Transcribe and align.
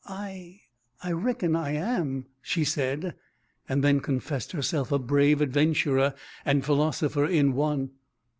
"I 0.07 0.61
I 1.03 1.11
reckon 1.11 1.55
I 1.55 1.73
am," 1.73 2.25
she 2.41 2.63
said, 2.63 3.13
and 3.69 3.83
then 3.83 3.99
confessed 3.99 4.51
herself 4.51 4.91
a 4.91 4.97
brave 4.97 5.41
adventurer 5.41 6.15
and 6.43 6.65
philosopher 6.65 7.27
in 7.27 7.53
one. 7.53 7.91